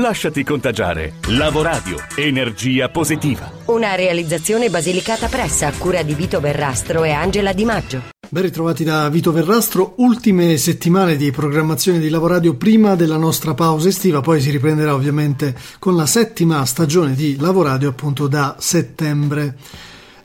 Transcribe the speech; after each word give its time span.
Lasciati 0.00 0.42
contagiare. 0.44 1.16
Lavoradio, 1.28 1.98
energia 2.16 2.88
positiva. 2.88 3.52
Una 3.66 3.94
realizzazione 3.96 4.70
basilicata 4.70 5.28
pressa 5.28 5.66
a 5.66 5.72
cura 5.76 6.02
di 6.02 6.14
Vito 6.14 6.40
Verrastro 6.40 7.04
e 7.04 7.10
Angela 7.10 7.52
Di 7.52 7.66
Maggio. 7.66 8.02
Ben 8.30 8.42
ritrovati 8.44 8.82
da 8.82 9.10
Vito 9.10 9.30
Verrastro, 9.30 9.92
ultime 9.98 10.56
settimane 10.56 11.16
di 11.16 11.30
programmazione 11.30 11.98
di 11.98 12.08
Lavoradio 12.08 12.54
prima 12.54 12.94
della 12.94 13.18
nostra 13.18 13.52
pausa 13.52 13.88
estiva, 13.88 14.22
poi 14.22 14.40
si 14.40 14.48
riprenderà 14.48 14.94
ovviamente 14.94 15.54
con 15.78 15.94
la 15.96 16.06
settima 16.06 16.64
stagione 16.64 17.14
di 17.14 17.36
Lavoradio 17.38 17.90
appunto 17.90 18.26
da 18.26 18.56
settembre. 18.58 19.56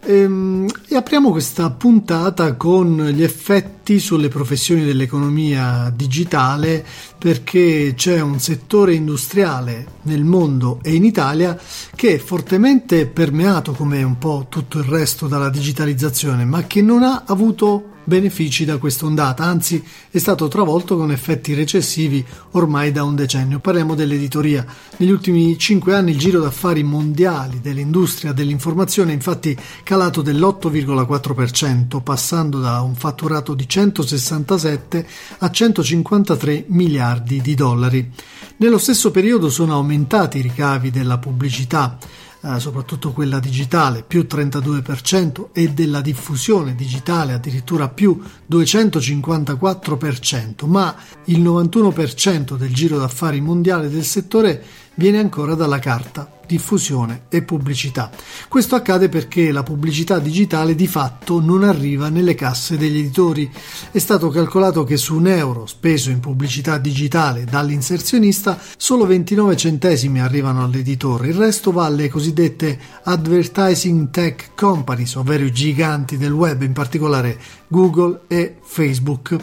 E, 0.05 0.19
ehm, 0.19 0.67
e 0.87 0.95
apriamo 0.95 1.31
questa 1.31 1.71
puntata 1.71 2.53
con 2.53 3.09
gli 3.11 3.23
effetti 3.23 3.99
sulle 3.99 4.27
professioni 4.27 4.85
dell'economia 4.85 5.91
digitale 5.93 6.85
perché 7.17 7.93
c'è 7.95 8.21
un 8.21 8.39
settore 8.39 8.93
industriale 8.93 9.87
nel 10.03 10.23
mondo 10.23 10.79
e 10.83 10.93
in 10.93 11.03
Italia 11.03 11.57
che 11.95 12.15
è 12.15 12.17
fortemente 12.19 13.07
permeato 13.07 13.71
come 13.71 14.03
un 14.03 14.17
po' 14.17 14.45
tutto 14.47 14.77
il 14.77 14.85
resto 14.85 15.27
dalla 15.27 15.49
digitalizzazione 15.49 16.45
ma 16.45 16.63
che 16.63 16.81
non 16.81 17.01
ha 17.03 17.23
avuto 17.25 17.93
benefici 18.05 18.63
da 18.63 18.77
questa 18.77 19.05
ondata, 19.05 19.43
anzi 19.43 19.83
è 20.09 20.17
stato 20.17 20.47
travolto 20.47 20.95
con 20.95 21.11
effetti 21.11 21.53
recessivi 21.53 22.25
ormai 22.51 22.91
da 22.91 23.03
un 23.03 23.15
decennio. 23.15 23.59
Parliamo 23.59 23.95
dell'editoria. 23.95 24.65
Negli 24.97 25.11
ultimi 25.11 25.57
cinque 25.57 25.93
anni 25.93 26.11
il 26.11 26.17
giro 26.17 26.39
d'affari 26.39 26.83
mondiali 26.83 27.59
dell'industria 27.59 28.31
dell'informazione 28.31 29.11
è 29.11 29.15
infatti 29.15 29.57
calato 29.83 30.21
dell'8,4%, 30.21 32.01
passando 32.01 32.59
da 32.59 32.81
un 32.81 32.95
fatturato 32.95 33.53
di 33.53 33.67
167 33.67 35.07
a 35.39 35.51
153 35.51 36.65
miliardi 36.67 37.41
di 37.41 37.55
dollari. 37.55 38.09
Nello 38.57 38.77
stesso 38.77 39.11
periodo 39.11 39.49
sono 39.49 39.73
aumentati 39.73 40.37
i 40.37 40.41
ricavi 40.41 40.91
della 40.91 41.17
pubblicità 41.17 41.97
eh, 42.45 42.59
soprattutto 42.59 43.11
quella 43.11 43.39
digitale, 43.39 44.03
più 44.03 44.27
32% 44.29 45.47
e 45.51 45.69
della 45.69 46.01
diffusione 46.01 46.75
digitale 46.75 47.33
addirittura 47.33 47.89
più 47.89 48.21
254%, 48.49 50.67
ma 50.67 50.95
il 51.25 51.41
91% 51.41 52.55
del 52.55 52.73
giro 52.73 52.99
d'affari 52.99 53.41
mondiale 53.41 53.89
del 53.89 54.03
settore 54.03 54.63
viene 54.95 55.17
ancora 55.17 55.55
dalla 55.55 55.79
carta 55.79 56.34
diffusione 56.45 57.23
e 57.29 57.41
pubblicità. 57.41 58.09
Questo 58.47 58.75
accade 58.75 59.09
perché 59.09 59.51
la 59.51 59.63
pubblicità 59.63 60.19
digitale 60.19 60.75
di 60.75 60.87
fatto 60.87 61.39
non 61.39 61.63
arriva 61.63 62.09
nelle 62.09 62.35
casse 62.35 62.77
degli 62.77 62.99
editori. 62.99 63.51
È 63.91 63.97
stato 63.97 64.29
calcolato 64.29 64.83
che 64.83 64.97
su 64.97 65.15
un 65.15 65.27
euro 65.27 65.65
speso 65.65 66.09
in 66.09 66.19
pubblicità 66.19 66.77
digitale 66.77 67.45
dall'inserzionista 67.45 68.59
solo 68.77 69.05
29 69.05 69.55
centesimi 69.55 70.21
arrivano 70.21 70.63
all'editore, 70.63 71.27
il 71.27 71.35
resto 71.35 71.71
va 71.71 71.85
alle 71.85 72.09
cosiddette 72.09 72.77
advertising 73.03 74.09
tech 74.09 74.51
companies, 74.55 75.15
ovvero 75.15 75.45
i 75.45 75.51
giganti 75.51 76.17
del 76.17 76.31
web, 76.31 76.61
in 76.61 76.73
particolare 76.73 77.37
Google 77.67 78.21
e 78.27 78.55
Facebook. 78.61 79.35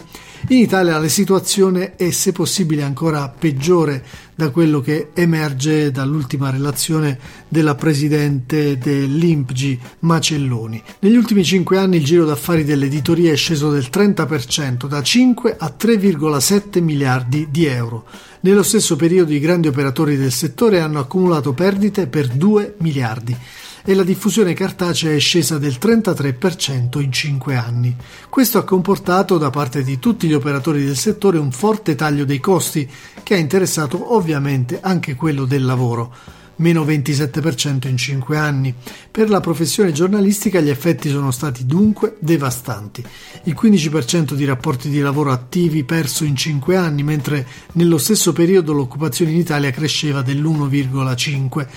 In 0.49 0.57
Italia 0.57 0.97
la 0.97 1.07
situazione 1.07 1.95
è 1.95 2.11
se 2.11 2.33
possibile 2.33 2.83
ancora 2.83 3.29
peggiore 3.29 4.03
da 4.35 4.49
quello 4.49 4.81
che 4.81 5.11
emerge 5.13 5.89
dall'ultima 5.89 6.49
relazione 6.49 7.17
della 7.47 7.75
presidente 7.75 8.77
dell'IMPGI 8.77 9.79
Macelloni. 9.99 10.83
Negli 10.99 11.15
ultimi 11.15 11.45
cinque 11.45 11.77
anni 11.77 11.97
il 11.97 12.03
giro 12.03 12.25
d'affari 12.25 12.65
dell'editoria 12.65 13.31
è 13.31 13.37
sceso 13.37 13.71
del 13.71 13.87
30%, 13.89 14.85
da 14.87 15.01
5 15.01 15.55
a 15.57 15.73
3,7 15.79 16.81
miliardi 16.81 17.47
di 17.49 17.65
euro. 17.65 18.05
Nello 18.41 18.63
stesso 18.63 18.97
periodo 18.97 19.31
i 19.31 19.39
grandi 19.39 19.69
operatori 19.69 20.17
del 20.17 20.31
settore 20.31 20.81
hanno 20.81 20.99
accumulato 20.99 21.53
perdite 21.53 22.07
per 22.07 22.27
2 22.27 22.75
miliardi 22.79 23.37
e 23.85 23.93
la 23.93 24.03
diffusione 24.03 24.53
cartacea 24.53 25.13
è 25.13 25.19
scesa 25.19 25.57
del 25.57 25.77
33% 25.79 27.01
in 27.01 27.11
5 27.11 27.55
anni. 27.55 27.95
Questo 28.29 28.57
ha 28.57 28.63
comportato 28.63 29.37
da 29.37 29.49
parte 29.49 29.83
di 29.83 29.99
tutti 29.99 30.27
gli 30.27 30.33
operatori 30.33 30.85
del 30.85 30.97
settore 30.97 31.37
un 31.37 31.51
forte 31.51 31.95
taglio 31.95 32.25
dei 32.25 32.39
costi 32.39 32.89
che 33.21 33.35
ha 33.35 33.37
interessato 33.37 34.15
ovviamente 34.15 34.79
anche 34.81 35.15
quello 35.15 35.45
del 35.45 35.65
lavoro 35.65 36.41
meno 36.57 36.83
27% 36.83 37.87
in 37.87 37.97
5 37.97 38.37
anni. 38.37 38.73
Per 39.09 39.29
la 39.29 39.39
professione 39.39 39.91
giornalistica 39.91 40.59
gli 40.59 40.69
effetti 40.69 41.09
sono 41.09 41.31
stati 41.31 41.65
dunque 41.65 42.17
devastanti. 42.19 43.03
Il 43.43 43.57
15% 43.59 44.33
di 44.33 44.45
rapporti 44.45 44.89
di 44.89 44.99
lavoro 44.99 45.31
attivi 45.31 45.83
perso 45.83 46.23
in 46.23 46.35
5 46.35 46.75
anni, 46.75 47.03
mentre 47.03 47.47
nello 47.73 47.97
stesso 47.97 48.33
periodo 48.33 48.73
l'occupazione 48.73 49.31
in 49.31 49.37
Italia 49.37 49.71
cresceva 49.71 50.21
dell'1,5%. 50.21 51.67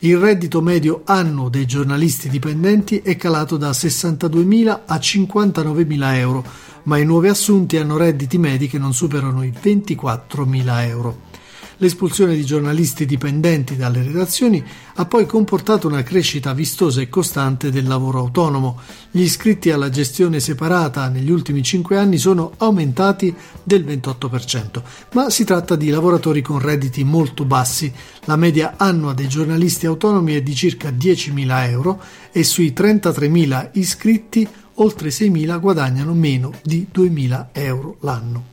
Il 0.00 0.18
reddito 0.18 0.60
medio 0.60 1.02
annuo 1.04 1.48
dei 1.48 1.64
giornalisti 1.64 2.28
dipendenti 2.28 3.00
è 3.00 3.16
calato 3.16 3.56
da 3.56 3.70
62.000 3.70 4.80
a 4.84 4.96
59.000 4.96 6.14
euro, 6.16 6.44
ma 6.82 6.98
i 6.98 7.04
nuovi 7.06 7.28
assunti 7.28 7.78
hanno 7.78 7.96
redditi 7.96 8.36
medi 8.36 8.68
che 8.68 8.78
non 8.78 8.92
superano 8.92 9.42
i 9.42 9.50
24.000 9.50 10.86
euro. 10.86 11.16
L'espulsione 11.78 12.34
di 12.34 12.44
giornalisti 12.44 13.04
dipendenti 13.04 13.76
dalle 13.76 14.02
redazioni 14.02 14.64
ha 14.94 15.04
poi 15.04 15.26
comportato 15.26 15.86
una 15.86 16.02
crescita 16.02 16.54
vistosa 16.54 17.02
e 17.02 17.10
costante 17.10 17.70
del 17.70 17.86
lavoro 17.86 18.18
autonomo. 18.18 18.80
Gli 19.10 19.20
iscritti 19.20 19.70
alla 19.70 19.90
gestione 19.90 20.40
separata 20.40 21.08
negli 21.08 21.30
ultimi 21.30 21.62
cinque 21.62 21.98
anni 21.98 22.16
sono 22.16 22.52
aumentati 22.56 23.34
del 23.62 23.84
28%, 23.84 24.82
ma 25.12 25.28
si 25.28 25.44
tratta 25.44 25.76
di 25.76 25.90
lavoratori 25.90 26.40
con 26.40 26.60
redditi 26.60 27.04
molto 27.04 27.44
bassi. 27.44 27.92
La 28.24 28.36
media 28.36 28.74
annua 28.78 29.12
dei 29.12 29.28
giornalisti 29.28 29.84
autonomi 29.84 30.32
è 30.32 30.40
di 30.40 30.54
circa 30.54 30.88
10.000 30.88 31.68
euro 31.68 32.00
e 32.32 32.42
sui 32.42 32.72
33.000 32.74 33.70
iscritti 33.74 34.48
oltre 34.76 35.10
6.000 35.10 35.60
guadagnano 35.60 36.14
meno 36.14 36.52
di 36.62 36.86
2.000 36.90 37.48
euro 37.52 37.96
l'anno. 38.00 38.44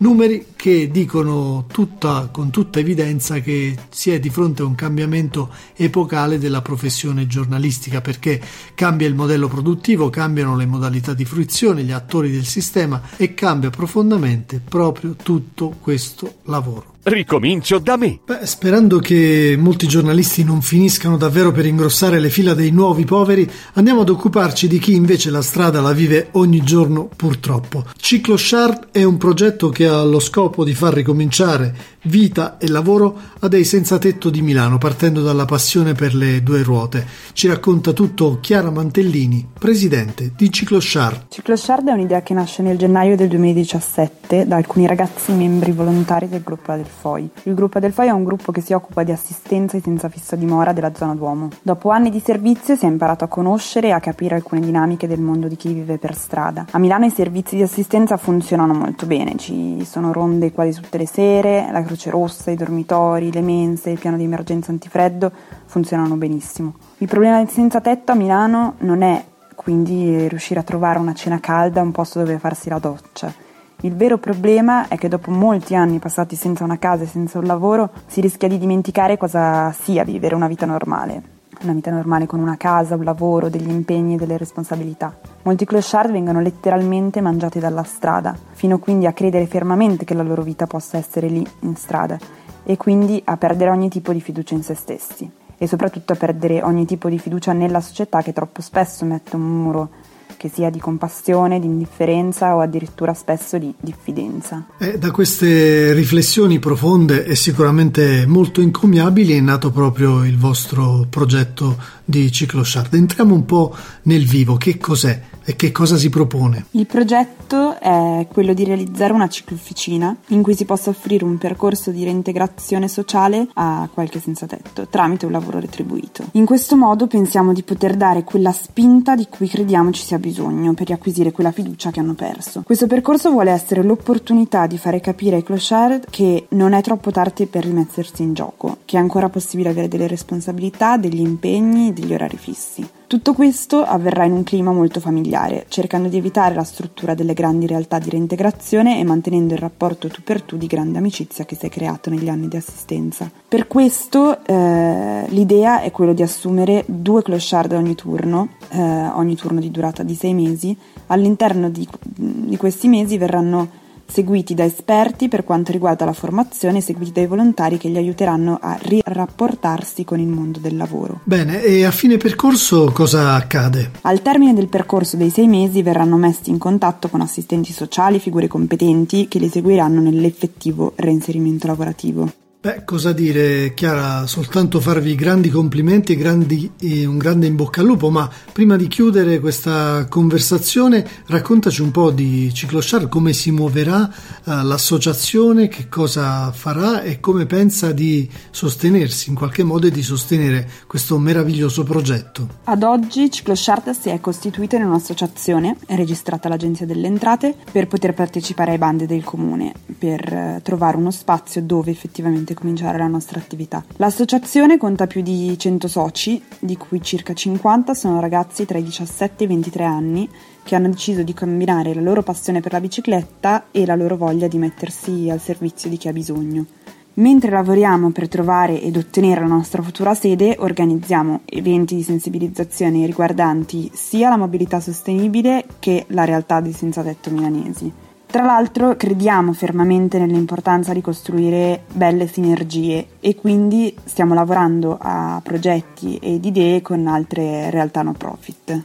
Numeri 0.00 0.46
che 0.54 0.90
dicono 0.92 1.64
tutta, 1.72 2.28
con 2.30 2.50
tutta 2.50 2.78
evidenza 2.78 3.40
che 3.40 3.76
si 3.88 4.12
è 4.12 4.20
di 4.20 4.30
fronte 4.30 4.62
a 4.62 4.64
un 4.64 4.76
cambiamento 4.76 5.52
epocale 5.74 6.38
della 6.38 6.62
professione 6.62 7.26
giornalistica 7.26 8.00
perché 8.00 8.40
cambia 8.76 9.08
il 9.08 9.16
modello 9.16 9.48
produttivo, 9.48 10.08
cambiano 10.08 10.54
le 10.54 10.66
modalità 10.66 11.14
di 11.14 11.24
fruizione, 11.24 11.82
gli 11.82 11.90
attori 11.90 12.30
del 12.30 12.44
sistema 12.44 13.02
e 13.16 13.34
cambia 13.34 13.70
profondamente 13.70 14.60
proprio 14.60 15.16
tutto 15.20 15.74
questo 15.80 16.36
lavoro. 16.44 16.97
Ricomincio 17.08 17.78
da 17.78 17.96
me. 17.96 18.20
Beh, 18.22 18.44
sperando 18.44 18.98
che 18.98 19.56
molti 19.58 19.88
giornalisti 19.88 20.44
non 20.44 20.60
finiscano 20.60 21.16
davvero 21.16 21.52
per 21.52 21.64
ingrossare 21.64 22.20
le 22.20 22.28
fila 22.28 22.52
dei 22.52 22.70
nuovi 22.70 23.06
poveri, 23.06 23.50
andiamo 23.74 24.02
ad 24.02 24.10
occuparci 24.10 24.68
di 24.68 24.78
chi 24.78 24.92
invece 24.94 25.30
la 25.30 25.40
strada 25.40 25.80
la 25.80 25.94
vive 25.94 26.28
ogni 26.32 26.62
giorno 26.62 27.08
purtroppo. 27.16 27.86
Ciclo 27.96 28.36
Sharp 28.36 28.88
è 28.92 29.04
un 29.04 29.16
progetto 29.16 29.70
che 29.70 29.86
ha 29.86 30.02
lo 30.02 30.20
scopo 30.20 30.64
di 30.64 30.74
far 30.74 30.92
ricominciare 30.92 31.96
vita 32.02 32.58
e 32.58 32.68
lavoro 32.68 33.18
a 33.40 33.48
dei 33.48 33.64
senza 33.64 33.98
tetto 33.98 34.30
di 34.30 34.42
Milano, 34.42 34.78
partendo 34.78 35.22
dalla 35.22 35.44
passione 35.44 35.94
per 35.94 36.14
le 36.14 36.42
due 36.42 36.62
ruote. 36.62 37.06
Ci 37.32 37.48
racconta 37.48 37.92
tutto 37.92 38.38
Chiara 38.40 38.70
Mantellini, 38.70 39.46
presidente 39.58 40.32
di 40.36 40.52
Cicloshard. 40.52 41.26
Cicloshard 41.28 41.88
è 41.88 41.92
un'idea 41.92 42.22
che 42.22 42.34
nasce 42.34 42.62
nel 42.62 42.76
gennaio 42.76 43.16
del 43.16 43.28
2017 43.28 44.46
da 44.46 44.56
alcuni 44.56 44.86
ragazzi 44.86 45.32
membri 45.32 45.72
volontari 45.72 46.28
del 46.28 46.42
gruppo 46.42 46.72
Adelfoi. 46.98 47.30
Il 47.44 47.54
gruppo 47.54 47.78
Adelfoi 47.78 48.08
è 48.08 48.10
un 48.10 48.24
gruppo 48.24 48.50
che 48.50 48.60
si 48.60 48.72
occupa 48.72 49.04
di 49.04 49.12
assistenza 49.12 49.76
ai 49.76 49.82
senza 49.82 50.08
fissa 50.08 50.34
dimora 50.34 50.72
della 50.72 50.92
zona 50.94 51.14
Duomo. 51.14 51.48
Dopo 51.62 51.90
anni 51.90 52.10
di 52.10 52.20
servizio 52.20 52.74
si 52.74 52.84
è 52.84 52.88
imparato 52.88 53.24
a 53.24 53.28
conoscere 53.28 53.88
e 53.88 53.90
a 53.92 54.00
capire 54.00 54.34
alcune 54.34 54.60
dinamiche 54.60 55.06
del 55.06 55.20
mondo 55.20 55.46
di 55.46 55.56
chi 55.56 55.72
vive 55.72 55.98
per 55.98 56.14
strada. 56.14 56.66
A 56.70 56.78
Milano 56.78 57.06
i 57.06 57.10
servizi 57.10 57.54
di 57.56 57.62
assistenza 57.62 58.16
funzionano 58.16 58.74
molto 58.74 59.06
bene, 59.06 59.36
ci 59.36 59.84
sono 59.84 60.12
ronde 60.12 60.52
quasi 60.52 60.80
tutte 60.80 60.98
le 60.98 61.06
sere, 61.06 61.68
la 61.70 61.82
Croce 61.82 62.10
Rossa, 62.10 62.50
i 62.50 62.56
dormitori, 62.56 63.32
le 63.32 63.42
mense, 63.42 63.90
il 63.90 63.98
piano 63.98 64.16
di 64.16 64.24
emergenza 64.24 64.72
antifreddo 64.72 65.30
funzionano 65.66 66.16
benissimo. 66.16 66.74
Il 66.98 67.06
problema 67.06 67.38
del 67.38 67.48
senza 67.48 67.80
tetto 67.80 68.12
a 68.12 68.14
Milano 68.16 68.74
non 68.78 69.02
è 69.02 69.24
quindi 69.54 70.28
riuscire 70.28 70.60
a 70.60 70.62
trovare 70.62 70.98
una 70.98 71.14
cena 71.14 71.40
calda, 71.40 71.82
un 71.82 71.92
posto 71.92 72.20
dove 72.20 72.38
farsi 72.38 72.68
la 72.68 72.78
doccia. 72.78 73.46
Il 73.82 73.94
vero 73.94 74.18
problema 74.18 74.88
è 74.88 74.96
che 74.96 75.06
dopo 75.06 75.30
molti 75.30 75.76
anni 75.76 76.00
passati 76.00 76.34
senza 76.34 76.64
una 76.64 76.78
casa 76.78 77.04
e 77.04 77.06
senza 77.06 77.38
un 77.38 77.44
lavoro 77.44 77.90
si 78.06 78.20
rischia 78.20 78.48
di 78.48 78.58
dimenticare 78.58 79.16
cosa 79.16 79.70
sia 79.70 80.02
vivere 80.02 80.34
una 80.34 80.48
vita 80.48 80.66
normale. 80.66 81.36
una 81.62 81.74
vita 81.74 81.92
normale 81.92 82.26
con 82.26 82.40
una 82.40 82.56
casa, 82.56 82.96
un 82.96 83.04
lavoro, 83.04 83.48
degli 83.48 83.70
impegni 83.70 84.14
e 84.14 84.16
delle 84.16 84.36
responsabilità. 84.36 85.16
Molti 85.42 85.64
clochard 85.64 86.10
vengono 86.10 86.40
letteralmente 86.40 87.20
mangiati 87.20 87.60
dalla 87.60 87.84
strada, 87.84 88.36
fino 88.52 88.80
quindi 88.80 89.06
a 89.06 89.12
credere 89.12 89.46
fermamente 89.46 90.04
che 90.04 90.14
la 90.14 90.24
loro 90.24 90.42
vita 90.42 90.66
possa 90.66 90.98
essere 90.98 91.28
lì 91.28 91.46
in 91.60 91.76
strada 91.76 92.18
e 92.64 92.76
quindi 92.76 93.22
a 93.24 93.36
perdere 93.36 93.70
ogni 93.70 93.88
tipo 93.88 94.12
di 94.12 94.20
fiducia 94.20 94.54
in 94.54 94.64
se 94.64 94.74
stessi 94.74 95.30
e 95.56 95.66
soprattutto 95.68 96.12
a 96.12 96.16
perdere 96.16 96.62
ogni 96.62 96.84
tipo 96.84 97.08
di 97.08 97.18
fiducia 97.18 97.52
nella 97.52 97.80
società 97.80 98.22
che 98.22 98.32
troppo 98.32 98.60
spesso 98.60 99.04
mette 99.04 99.36
un 99.36 99.42
muro 99.42 99.88
che 100.36 100.48
sia 100.48 100.70
di 100.70 100.78
compassione, 100.78 101.58
di 101.58 101.66
indifferenza 101.66 102.54
o 102.54 102.60
addirittura 102.60 103.14
spesso 103.14 103.58
di 103.58 103.72
diffidenza. 103.80 104.66
Eh, 104.78 104.98
da 104.98 105.10
queste 105.10 105.92
riflessioni 105.92 106.58
profonde 106.58 107.24
e 107.24 107.34
sicuramente 107.34 108.26
molto 108.26 108.60
incommiabili 108.60 109.34
è 109.34 109.40
nato 109.40 109.70
proprio 109.70 110.24
il 110.24 110.36
vostro 110.36 111.06
progetto 111.08 111.76
di 112.04 112.30
Cicloshard. 112.30 112.94
Entriamo 112.94 113.34
un 113.34 113.44
po' 113.44 113.74
nel 114.02 114.26
vivo, 114.26 114.56
che 114.56 114.78
cos'è? 114.78 115.20
e 115.48 115.56
che 115.56 115.72
cosa 115.72 115.96
si 115.96 116.10
propone? 116.10 116.66
Il 116.72 116.84
progetto 116.84 117.80
è 117.80 118.26
quello 118.30 118.52
di 118.52 118.64
realizzare 118.64 119.14
una 119.14 119.30
ciclofficina 119.30 120.14
in 120.26 120.42
cui 120.42 120.54
si 120.54 120.66
possa 120.66 120.90
offrire 120.90 121.24
un 121.24 121.38
percorso 121.38 121.90
di 121.90 122.04
reintegrazione 122.04 122.86
sociale 122.86 123.48
a 123.54 123.88
qualche 123.90 124.20
senza 124.20 124.44
tetto 124.44 124.88
tramite 124.88 125.24
un 125.24 125.32
lavoro 125.32 125.58
retribuito. 125.58 126.24
In 126.32 126.44
questo 126.44 126.76
modo 126.76 127.06
pensiamo 127.06 127.54
di 127.54 127.62
poter 127.62 127.96
dare 127.96 128.24
quella 128.24 128.52
spinta 128.52 129.16
di 129.16 129.26
cui 129.30 129.48
crediamo 129.48 129.90
ci 129.90 130.02
sia 130.02 130.17
bisogno 130.18 130.74
per 130.74 130.86
riacquisire 130.88 131.32
quella 131.32 131.52
fiducia 131.52 131.90
che 131.90 132.00
hanno 132.00 132.14
perso. 132.14 132.62
Questo 132.64 132.86
percorso 132.86 133.30
vuole 133.30 133.50
essere 133.50 133.82
l'opportunità 133.82 134.66
di 134.66 134.78
fare 134.78 135.00
capire 135.00 135.36
ai 135.36 135.42
clochard 135.42 136.06
che 136.10 136.46
non 136.50 136.72
è 136.72 136.82
troppo 136.82 137.10
tardi 137.10 137.46
per 137.46 137.64
rimettersi 137.64 138.22
in 138.22 138.34
gioco, 138.34 138.78
che 138.84 138.96
è 138.96 139.00
ancora 139.00 139.28
possibile 139.28 139.70
avere 139.70 139.88
delle 139.88 140.06
responsabilità, 140.06 140.96
degli 140.96 141.20
impegni, 141.20 141.92
degli 141.92 142.12
orari 142.12 142.36
fissi. 142.36 142.88
Tutto 143.08 143.32
questo 143.32 143.84
avverrà 143.84 144.26
in 144.26 144.32
un 144.32 144.42
clima 144.42 144.70
molto 144.70 145.00
familiare, 145.00 145.64
cercando 145.68 146.08
di 146.08 146.18
evitare 146.18 146.54
la 146.54 146.62
struttura 146.62 147.14
delle 147.14 147.32
grandi 147.32 147.66
realtà 147.66 147.98
di 147.98 148.10
reintegrazione 148.10 149.00
e 149.00 149.04
mantenendo 149.04 149.54
il 149.54 149.60
rapporto 149.60 150.08
tu 150.08 150.22
per 150.22 150.42
tu 150.42 150.58
di 150.58 150.66
grande 150.66 150.98
amicizia 150.98 151.46
che 151.46 151.56
si 151.56 151.64
è 151.64 151.70
creato 151.70 152.10
negli 152.10 152.28
anni 152.28 152.48
di 152.48 152.58
assistenza. 152.58 153.30
Per 153.48 153.66
questo 153.66 154.44
eh, 154.44 155.24
l'idea 155.28 155.80
è 155.80 155.90
quello 155.90 156.12
di 156.12 156.20
assumere 156.20 156.84
due 156.86 157.22
clochard 157.22 157.72
ogni 157.72 157.94
turno, 157.94 158.50
eh, 158.68 158.78
ogni 158.78 159.36
turno 159.36 159.60
di 159.60 159.70
durata 159.70 160.02
di 160.02 160.14
sei 160.14 160.34
mesi. 160.34 160.76
All'interno 161.06 161.70
di, 161.70 161.88
di 162.04 162.58
questi 162.58 162.88
mesi 162.88 163.16
verranno 163.16 163.86
seguiti 164.10 164.54
da 164.54 164.64
esperti 164.64 165.28
per 165.28 165.44
quanto 165.44 165.70
riguarda 165.70 166.04
la 166.04 166.12
formazione 166.12 166.80
seguiti 166.80 167.12
dai 167.12 167.26
volontari 167.26 167.78
che 167.78 167.88
li 167.88 167.96
aiuteranno 167.96 168.58
a 168.60 168.78
rirapportarsi 168.80 170.04
con 170.04 170.18
il 170.18 170.26
mondo 170.26 170.58
del 170.58 170.76
lavoro. 170.76 171.20
Bene, 171.24 171.62
e 171.62 171.84
a 171.84 171.90
fine 171.90 172.16
percorso 172.16 172.90
cosa 172.92 173.34
accade? 173.34 173.90
Al 174.02 174.22
termine 174.22 174.54
del 174.54 174.68
percorso 174.68 175.16
dei 175.16 175.30
sei 175.30 175.46
mesi 175.46 175.82
verranno 175.82 176.16
messi 176.16 176.50
in 176.50 176.58
contatto 176.58 177.08
con 177.08 177.20
assistenti 177.20 177.72
sociali, 177.72 178.18
figure 178.18 178.46
competenti 178.46 179.28
che 179.28 179.38
li 179.38 179.48
seguiranno 179.48 180.00
nell'effettivo 180.00 180.92
reinserimento 180.96 181.66
lavorativo. 181.66 182.32
Beh, 182.60 182.82
cosa 182.84 183.12
dire, 183.12 183.72
Chiara, 183.72 184.26
soltanto 184.26 184.80
farvi 184.80 185.14
grandi 185.14 185.48
complimenti 185.48 186.14
e, 186.14 186.16
grandi, 186.16 186.68
e, 186.80 187.06
un 187.06 187.16
grande 187.16 187.46
in 187.46 187.54
bocca 187.54 187.82
al 187.82 187.86
lupo, 187.86 188.10
ma 188.10 188.28
prima 188.52 188.74
di 188.74 188.88
chiudere 188.88 189.38
questa 189.38 190.06
conversazione 190.08 191.06
raccontaci 191.26 191.82
un 191.82 191.92
po' 191.92 192.10
di 192.10 192.52
Ciclochar, 192.52 193.08
come 193.08 193.32
si 193.32 193.52
muoverà 193.52 194.10
eh, 194.10 194.64
l'associazione, 194.64 195.68
che 195.68 195.88
cosa 195.88 196.50
farà 196.50 197.02
e 197.02 197.20
come 197.20 197.46
pensa 197.46 197.92
di 197.92 198.28
sostenersi 198.50 199.28
in 199.28 199.36
qualche 199.36 199.62
modo 199.62 199.86
e 199.86 199.92
di 199.92 200.02
sostenere 200.02 200.68
questo 200.88 201.16
meraviglioso 201.16 201.84
progetto. 201.84 202.48
Ad 202.64 202.82
oggi 202.82 203.30
Ciclochart 203.30 203.92
si 203.92 204.08
è 204.08 204.18
costituita 204.18 204.74
in 204.74 204.82
un'associazione, 204.82 205.76
registrata 205.90 206.48
all'Agenzia 206.48 206.86
delle 206.86 207.06
Entrate, 207.06 207.54
per 207.70 207.86
poter 207.86 208.14
partecipare 208.14 208.72
ai 208.72 208.78
bandi 208.78 209.06
del 209.06 209.22
comune, 209.22 209.72
per 209.96 210.20
eh, 210.32 210.60
trovare 210.64 210.96
uno 210.96 211.12
spazio 211.12 211.62
dove 211.62 211.92
effettivamente 211.92 212.46
finalmente 212.48 212.54
cominciare 212.54 212.98
la 212.98 213.06
nostra 213.06 213.38
attività. 213.38 213.84
L'associazione 213.96 214.78
conta 214.78 215.06
più 215.06 215.22
di 215.22 215.56
100 215.58 215.88
soci, 215.88 216.42
di 216.58 216.76
cui 216.76 217.02
circa 217.02 217.34
50 217.34 217.94
sono 217.94 218.20
ragazzi 218.20 218.64
tra 218.64 218.78
i 218.78 218.82
17 218.82 219.42
e 219.42 219.46
i 219.46 219.48
23 219.48 219.84
anni 219.84 220.28
che 220.62 220.74
hanno 220.74 220.88
deciso 220.88 221.22
di 221.22 221.34
combinare 221.34 221.94
la 221.94 222.00
loro 222.00 222.22
passione 222.22 222.60
per 222.60 222.72
la 222.72 222.80
bicicletta 222.80 223.66
e 223.70 223.86
la 223.86 223.96
loro 223.96 224.16
voglia 224.16 224.48
di 224.48 224.58
mettersi 224.58 225.28
al 225.30 225.40
servizio 225.40 225.88
di 225.88 225.96
chi 225.96 226.08
ha 226.08 226.12
bisogno. 226.12 226.66
Mentre 227.14 227.50
lavoriamo 227.50 228.10
per 228.10 228.28
trovare 228.28 228.80
ed 228.80 228.96
ottenere 228.96 229.40
la 229.40 229.46
nostra 229.48 229.82
futura 229.82 230.14
sede, 230.14 230.54
organizziamo 230.56 231.40
eventi 231.46 231.96
di 231.96 232.02
sensibilizzazione 232.04 233.06
riguardanti 233.06 233.90
sia 233.92 234.28
la 234.28 234.36
mobilità 234.36 234.78
sostenibile 234.78 235.64
che 235.80 236.04
la 236.08 236.24
realtà 236.24 236.60
dei 236.60 236.72
senza 236.72 237.02
tetto 237.02 237.30
milanesi. 237.30 237.92
Tra 238.30 238.44
l'altro 238.44 238.94
crediamo 238.94 239.54
fermamente 239.54 240.18
nell'importanza 240.18 240.92
di 240.92 241.00
costruire 241.00 241.84
belle 241.90 242.26
sinergie 242.26 243.06
e 243.20 243.34
quindi 243.34 243.96
stiamo 244.04 244.34
lavorando 244.34 244.98
a 245.00 245.40
progetti 245.42 246.18
ed 246.18 246.44
idee 246.44 246.82
con 246.82 247.06
altre 247.06 247.70
realtà 247.70 248.02
no 248.02 248.12
profit. 248.12 248.84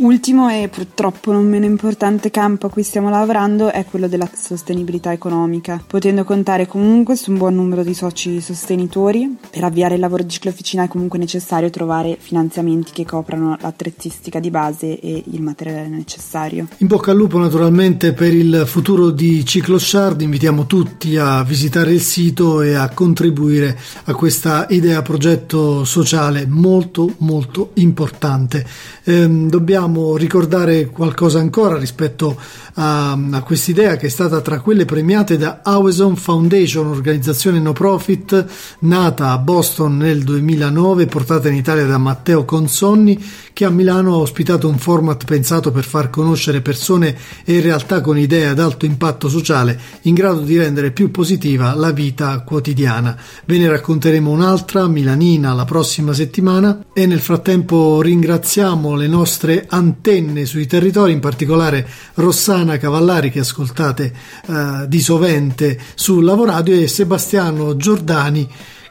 Ultimo 0.00 0.48
e 0.48 0.68
purtroppo 0.68 1.32
non 1.32 1.48
meno 1.48 1.64
importante 1.64 2.30
campo 2.30 2.66
a 2.66 2.70
cui 2.70 2.84
stiamo 2.84 3.10
lavorando 3.10 3.72
è 3.72 3.84
quello 3.84 4.06
della 4.06 4.30
sostenibilità 4.32 5.10
economica, 5.10 5.82
potendo 5.84 6.22
contare 6.22 6.68
comunque 6.68 7.16
su 7.16 7.32
un 7.32 7.38
buon 7.38 7.56
numero 7.56 7.82
di 7.82 7.94
soci 7.94 8.40
sostenitori. 8.40 9.36
Per 9.50 9.64
avviare 9.64 9.94
il 9.94 10.00
lavoro 10.00 10.22
di 10.22 10.28
ciclofficina 10.28 10.84
è 10.84 10.88
comunque 10.88 11.18
necessario 11.18 11.68
trovare 11.70 12.16
finanziamenti 12.20 12.92
che 12.92 13.04
coprano 13.04 13.56
l'attrezzistica 13.60 14.38
di 14.38 14.50
base 14.50 15.00
e 15.00 15.24
il 15.32 15.42
materiale 15.42 15.88
necessario. 15.88 16.68
In 16.76 16.86
bocca 16.86 17.10
al 17.10 17.16
lupo 17.16 17.38
naturalmente 17.38 18.12
per 18.12 18.32
il 18.32 18.62
futuro 18.66 19.10
di 19.10 19.44
Cicloshard, 19.44 20.20
invitiamo 20.20 20.66
tutti 20.66 21.16
a 21.16 21.42
visitare 21.42 21.92
il 21.92 22.02
sito 22.02 22.62
e 22.62 22.74
a 22.74 22.88
contribuire 22.90 23.76
a 24.04 24.14
questa 24.14 24.66
idea 24.70 25.02
progetto 25.02 25.82
sociale 25.82 26.46
molto 26.46 27.14
molto 27.18 27.70
importante. 27.74 28.64
Ehm, 29.02 29.48
dobbiamo 29.48 29.86
vogliamo 29.88 30.16
ricordare 30.16 30.86
qualcosa 30.86 31.38
ancora 31.38 31.76
rispetto 31.76 32.36
a, 32.74 33.12
a 33.12 33.42
quest'idea 33.42 33.96
che 33.96 34.06
è 34.06 34.10
stata 34.10 34.40
tra 34.40 34.60
quelle 34.60 34.84
premiate 34.84 35.36
da 35.36 35.60
Howison 35.64 36.14
Foundation, 36.16 36.86
organizzazione 36.86 37.58
no 37.58 37.72
profit 37.72 38.44
nata 38.80 39.30
a 39.30 39.38
Boston 39.38 39.96
nel 39.96 40.22
2009 40.22 41.06
portata 41.06 41.48
in 41.48 41.54
Italia 41.54 41.86
da 41.86 41.98
Matteo 41.98 42.44
Consonni 42.44 43.18
che 43.58 43.64
a 43.64 43.70
Milano 43.70 44.14
ha 44.14 44.18
ospitato 44.18 44.68
un 44.68 44.78
format 44.78 45.24
pensato 45.24 45.72
per 45.72 45.82
far 45.82 46.10
conoscere 46.10 46.60
persone 46.60 47.16
e 47.44 47.60
realtà 47.60 48.00
con 48.00 48.16
idee 48.16 48.46
ad 48.46 48.60
alto 48.60 48.86
impatto 48.86 49.28
sociale 49.28 49.76
in 50.02 50.14
grado 50.14 50.42
di 50.42 50.56
rendere 50.56 50.92
più 50.92 51.10
positiva 51.10 51.74
la 51.74 51.90
vita 51.90 52.38
quotidiana. 52.42 53.16
Ve 53.46 53.58
ne 53.58 53.68
racconteremo 53.68 54.30
un'altra, 54.30 54.86
milanina, 54.86 55.54
la 55.54 55.64
prossima 55.64 56.12
settimana 56.12 56.84
e 56.92 57.06
nel 57.06 57.18
frattempo 57.18 58.00
ringraziamo 58.00 58.94
le 58.94 59.08
nostre 59.08 59.66
antenne 59.78 60.44
sui 60.44 60.66
territori, 60.66 61.12
in 61.12 61.20
particolare 61.20 61.86
Rossana 62.14 62.76
Cavallari 62.76 63.30
che 63.30 63.40
ascoltate 63.40 64.12
eh, 64.46 64.84
di 64.86 65.00
sovente 65.00 65.78
su 65.94 66.20
Lavoradio 66.20 66.74
e 66.74 66.88
Sebastiano 66.88 67.76
Giordani 67.76 68.48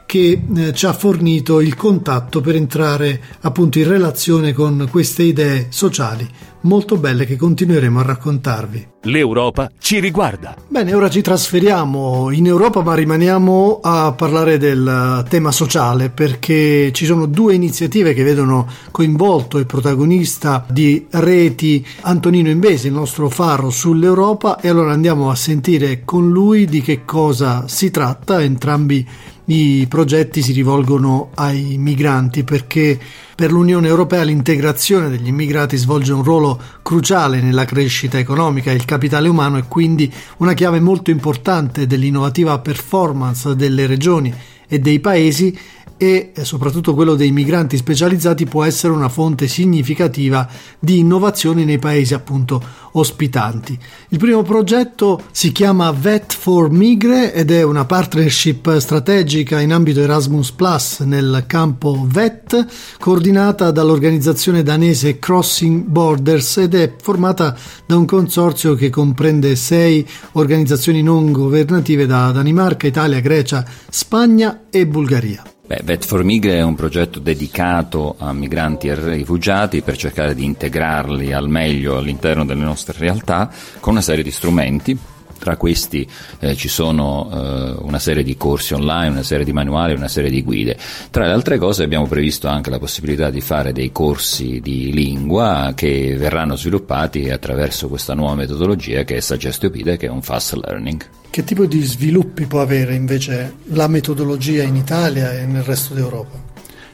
che 0.08 0.40
eh, 0.56 0.72
ci 0.72 0.86
ha 0.86 0.94
fornito 0.94 1.60
il 1.60 1.76
contatto 1.76 2.40
per 2.40 2.56
entrare 2.56 3.20
appunto 3.40 3.78
in 3.78 3.86
relazione 3.86 4.54
con 4.54 4.88
queste 4.90 5.22
idee 5.24 5.66
sociali 5.68 6.26
molto 6.62 6.96
belle 6.96 7.26
che 7.26 7.36
continueremo 7.36 8.00
a 8.00 8.02
raccontarvi. 8.02 8.88
L'Europa 9.02 9.70
ci 9.78 10.00
riguarda. 10.00 10.56
Bene, 10.66 10.94
ora 10.94 11.10
ci 11.10 11.20
trasferiamo 11.20 12.30
in 12.30 12.46
Europa 12.46 12.82
ma 12.82 12.94
rimaniamo 12.94 13.80
a 13.82 14.12
parlare 14.12 14.56
del 14.56 15.24
tema 15.28 15.52
sociale 15.52 16.08
perché 16.08 16.90
ci 16.92 17.04
sono 17.04 17.26
due 17.26 17.54
iniziative 17.54 18.14
che 18.14 18.24
vedono 18.24 18.66
coinvolto 18.90 19.58
e 19.58 19.66
protagonista 19.66 20.64
di 20.68 21.06
reti 21.10 21.86
Antonino 22.00 22.48
Invesi, 22.48 22.86
il 22.86 22.94
nostro 22.94 23.28
faro 23.28 23.68
sull'Europa 23.70 24.58
e 24.58 24.68
allora 24.68 24.92
andiamo 24.92 25.30
a 25.30 25.34
sentire 25.34 26.02
con 26.04 26.30
lui 26.30 26.64
di 26.64 26.80
che 26.80 27.04
cosa 27.04 27.68
si 27.68 27.90
tratta, 27.90 28.42
entrambi 28.42 29.06
i 29.50 29.86
progetti 29.88 30.42
si 30.42 30.52
rivolgono 30.52 31.30
ai 31.34 31.76
migranti 31.78 32.44
perché 32.44 32.98
per 33.34 33.50
l'Unione 33.50 33.88
Europea 33.88 34.22
l'integrazione 34.22 35.08
degli 35.08 35.28
immigrati 35.28 35.76
svolge 35.76 36.12
un 36.12 36.22
ruolo 36.22 36.60
cruciale 36.82 37.40
nella 37.40 37.64
crescita 37.64 38.18
economica. 38.18 38.70
E 38.70 38.74
il 38.74 38.84
capitale 38.84 39.28
umano 39.28 39.56
è 39.56 39.64
quindi 39.66 40.12
una 40.38 40.52
chiave 40.52 40.80
molto 40.80 41.10
importante 41.10 41.86
dell'innovativa 41.86 42.58
performance 42.58 43.54
delle 43.54 43.86
regioni 43.86 44.34
e 44.68 44.78
dei 44.80 45.00
paesi 45.00 45.56
e 45.98 46.32
soprattutto 46.42 46.94
quello 46.94 47.16
dei 47.16 47.32
migranti 47.32 47.76
specializzati 47.76 48.46
può 48.46 48.64
essere 48.64 48.92
una 48.92 49.08
fonte 49.08 49.48
significativa 49.48 50.48
di 50.78 51.00
innovazioni 51.00 51.64
nei 51.64 51.78
paesi 51.78 52.14
appunto 52.14 52.62
ospitanti. 52.92 53.78
Il 54.10 54.18
primo 54.18 54.42
progetto 54.42 55.20
si 55.32 55.52
chiama 55.52 55.90
Vet 55.90 56.32
for 56.32 56.70
Migre 56.70 57.34
ed 57.34 57.50
è 57.50 57.62
una 57.62 57.84
partnership 57.84 58.78
strategica 58.78 59.60
in 59.60 59.72
ambito 59.72 60.00
Erasmus 60.00 60.52
Plus 60.52 61.00
nel 61.00 61.44
campo 61.46 62.06
VET, 62.08 62.66
coordinata 62.98 63.70
dall'organizzazione 63.72 64.62
danese 64.62 65.18
Crossing 65.18 65.82
Borders 65.82 66.58
ed 66.58 66.74
è 66.74 66.94
formata 67.00 67.56
da 67.84 67.96
un 67.96 68.06
consorzio 68.06 68.74
che 68.74 68.88
comprende 68.88 69.56
sei 69.56 70.06
organizzazioni 70.32 71.02
non 71.02 71.32
governative 71.32 72.06
da 72.06 72.30
Danimarca, 72.30 72.86
Italia, 72.86 73.20
Grecia, 73.20 73.64
Spagna 73.90 74.66
e 74.70 74.86
Bulgaria. 74.86 75.42
Beh, 75.68 75.82
Vet 75.84 76.06
for 76.06 76.24
Migre 76.24 76.54
è 76.54 76.62
un 76.62 76.74
progetto 76.74 77.18
dedicato 77.18 78.14
a 78.16 78.32
migranti 78.32 78.88
e 78.88 78.94
rifugiati 78.94 79.82
per 79.82 79.98
cercare 79.98 80.34
di 80.34 80.42
integrarli 80.42 81.34
al 81.34 81.50
meglio 81.50 81.98
all'interno 81.98 82.46
delle 82.46 82.64
nostre 82.64 82.96
realtà 82.98 83.50
con 83.78 83.92
una 83.92 84.00
serie 84.00 84.24
di 84.24 84.30
strumenti 84.30 84.98
tra 85.38 85.56
questi 85.56 86.06
eh, 86.40 86.56
ci 86.56 86.68
sono 86.68 87.30
eh, 87.32 87.82
una 87.82 87.98
serie 87.98 88.22
di 88.22 88.36
corsi 88.36 88.74
online, 88.74 89.08
una 89.08 89.22
serie 89.22 89.44
di 89.44 89.52
manuali, 89.52 89.94
una 89.94 90.08
serie 90.08 90.30
di 90.30 90.42
guide. 90.42 90.76
Tra 91.10 91.26
le 91.26 91.32
altre 91.32 91.58
cose 91.58 91.82
abbiamo 91.82 92.06
previsto 92.06 92.48
anche 92.48 92.70
la 92.70 92.78
possibilità 92.78 93.30
di 93.30 93.40
fare 93.40 93.72
dei 93.72 93.92
corsi 93.92 94.60
di 94.60 94.92
lingua 94.92 95.72
che 95.74 96.16
verranno 96.18 96.56
sviluppati 96.56 97.30
attraverso 97.30 97.88
questa 97.88 98.14
nuova 98.14 98.34
metodologia 98.34 99.04
che 99.04 99.16
è 99.16 99.20
Suggestiopide, 99.20 99.96
che 99.96 100.06
è 100.06 100.10
un 100.10 100.22
fast 100.22 100.54
learning. 100.54 101.04
Che 101.30 101.44
tipo 101.44 101.66
di 101.66 101.82
sviluppi 101.82 102.46
può 102.46 102.60
avere 102.60 102.94
invece 102.94 103.56
la 103.66 103.86
metodologia 103.86 104.62
in 104.62 104.76
Italia 104.76 105.32
e 105.32 105.46
nel 105.46 105.62
resto 105.62 105.94
d'Europa? 105.94 106.46